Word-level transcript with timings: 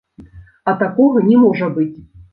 А 0.71 0.73
такога 0.81 1.23
не 1.29 1.37
можа 1.45 1.71
быць. 1.77 1.91